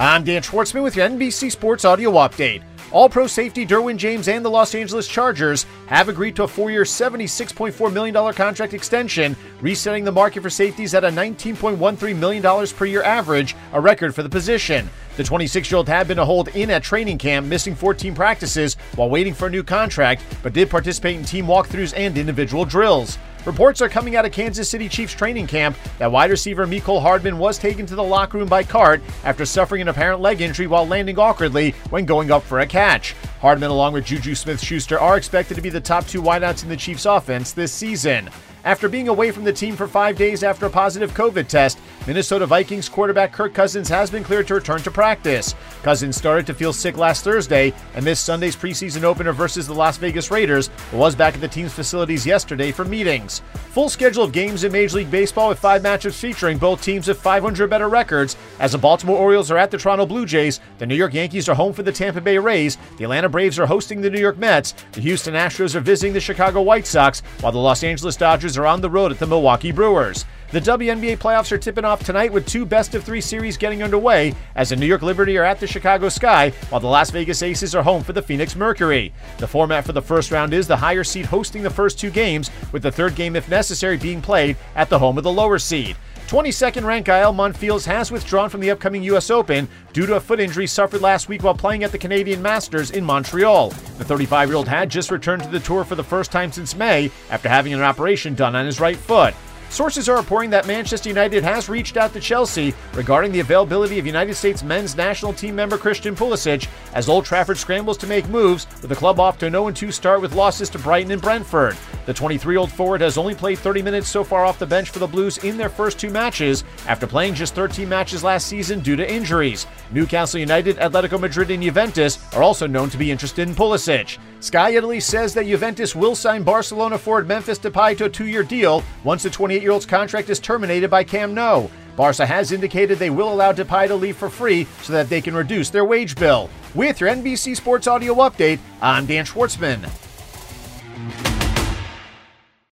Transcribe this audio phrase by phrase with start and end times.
[0.00, 2.62] I'm Dan Schwartzman with your NBC Sports Audio Update.
[2.90, 6.70] All pro safety Derwin James and the Los Angeles Chargers have agreed to a four
[6.70, 12.86] year, $76.4 million contract extension, resetting the market for safeties at a $19.13 million per
[12.86, 14.88] year average, a record for the position.
[15.18, 18.78] The 26 year old had been a hold in at training camp, missing 14 practices
[18.96, 23.18] while waiting for a new contract, but did participate in team walkthroughs and individual drills.
[23.46, 27.38] Reports are coming out of Kansas City Chiefs training camp that wide receiver Mecole Hardman
[27.38, 30.86] was taken to the locker room by cart after suffering an apparent leg injury while
[30.86, 33.14] landing awkwardly when going up for a catch.
[33.40, 36.68] Hardman, along with Juju Smith Schuster, are expected to be the top two wideouts in
[36.68, 38.28] the Chiefs offense this season.
[38.62, 41.78] After being away from the team for five days after a positive COVID test,
[42.10, 45.54] Minnesota Vikings quarterback Kirk Cousins has been cleared to return to practice.
[45.84, 49.96] Cousins started to feel sick last Thursday and missed Sunday's preseason opener versus the Las
[49.96, 53.42] Vegas Raiders, but was back at the team's facilities yesterday for meetings.
[53.70, 57.22] Full schedule of games in Major League Baseball with five matchups featuring both teams with
[57.22, 58.36] 500 better records.
[58.58, 61.54] As the Baltimore Orioles are at the Toronto Blue Jays, the New York Yankees are
[61.54, 64.74] home for the Tampa Bay Rays, the Atlanta Braves are hosting the New York Mets,
[64.90, 68.66] the Houston Astros are visiting the Chicago White Sox, while the Los Angeles Dodgers are
[68.66, 70.24] on the road at the Milwaukee Brewers.
[70.52, 74.34] The WNBA playoffs are tipping off tonight with two best of three series getting underway
[74.54, 77.74] as the New York Liberty are at the Chicago Sky, while the Las Vegas Aces
[77.74, 79.12] are home for the Phoenix Mercury.
[79.38, 82.50] The format for the first round is the higher seed hosting the first two games,
[82.72, 85.96] with the third game, if necessary, being played at the home of the lower seed.
[86.30, 89.30] 22nd ranked Gael Monfils has withdrawn from the upcoming U.S.
[89.30, 92.92] Open due to a foot injury suffered last week while playing at the Canadian Masters
[92.92, 93.70] in Montreal.
[93.70, 96.76] The 35 year old had just returned to the tour for the first time since
[96.76, 99.34] May after having an operation done on his right foot.
[99.70, 104.06] Sources are reporting that Manchester United has reached out to Chelsea regarding the availability of
[104.06, 108.66] United States men's national team member Christian Pulisic as Old Trafford scrambles to make moves
[108.82, 111.76] with the club off to a 0-2 start with losses to Brighton and Brentford.
[112.06, 115.06] The 23-year-old forward has only played 30 minutes so far off the bench for the
[115.06, 119.12] Blues in their first two matches after playing just 13 matches last season due to
[119.12, 119.66] injuries.
[119.92, 124.18] Newcastle United, Atletico Madrid, and Juventus are also known to be interested in Pulisic.
[124.40, 128.82] Sky Italy says that Juventus will sign Barcelona forward Memphis Depay to a two-year deal
[129.04, 131.68] once the 28 year old's contract is terminated by Camp Nou.
[131.96, 135.34] Barca has indicated they will allow Depay to leave for free so that they can
[135.34, 136.48] reduce their wage bill.
[136.74, 140.09] With your NBC Sports Audio Update, I'm Dan Schwartzman.